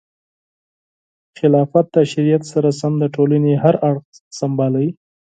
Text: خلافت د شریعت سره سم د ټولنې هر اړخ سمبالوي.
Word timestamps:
خلافت 1.37 1.85
د 1.95 1.97
شریعت 2.11 2.43
سره 2.53 2.69
سم 2.79 2.93
د 3.01 3.05
ټولنې 3.15 3.53
هر 3.63 3.75
اړخ 3.89 4.05
سمبالوي. 4.39 4.89